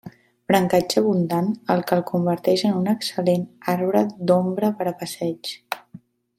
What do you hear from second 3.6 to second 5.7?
arbre d'ombra per a passeigs.